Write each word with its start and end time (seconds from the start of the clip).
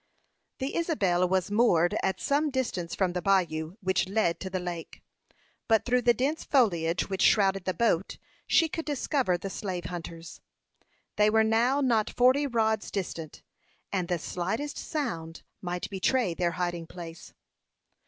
The 0.57 0.75
Isabel 0.75 1.29
was 1.29 1.51
moored 1.51 1.95
at 2.01 2.19
some 2.19 2.49
distance 2.49 2.95
from 2.95 3.13
the 3.13 3.21
bayou, 3.21 3.75
which 3.81 4.07
led 4.09 4.39
to 4.39 4.49
the 4.49 4.59
lake; 4.59 5.03
but 5.67 5.85
through 5.85 6.01
the 6.01 6.11
dense 6.15 6.43
foliage 6.43 7.07
which 7.07 7.21
shrouded 7.21 7.65
the 7.65 7.73
boat, 7.75 8.17
she 8.47 8.67
could 8.67 8.85
discover 8.85 9.37
the 9.37 9.51
slave 9.51 9.85
hunters. 9.85 10.41
They 11.17 11.29
were 11.29 11.43
now 11.43 11.81
not 11.81 12.09
forty 12.09 12.47
rods 12.47 12.89
distant, 12.89 13.43
and 13.91 14.07
the 14.07 14.17
slightest 14.17 14.79
sound 14.79 15.43
might 15.61 15.87
betray 15.91 16.33
their 16.33 16.53
hiding 16.53 16.87
place. 16.87 17.35